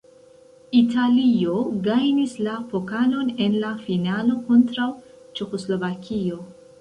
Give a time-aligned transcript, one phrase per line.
[0.77, 1.57] Italio
[1.87, 4.87] gajnis la pokalon en la finalo kontraŭ
[5.41, 6.39] Ĉeĥoslovakio.